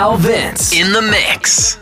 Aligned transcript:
Now 0.00 0.16
Vince 0.16 0.72
in 0.72 0.94
the 0.94 1.02
mix. 1.02 1.76